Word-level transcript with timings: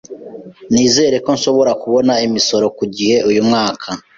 Nizere 0.71 1.15
ko 1.25 1.29
nshobora 1.37 1.71
kubona 1.81 2.13
imisoro 2.27 2.65
ku 2.77 2.83
gihe 2.95 3.15
uyu 3.29 3.41
mwaka. 3.49 3.87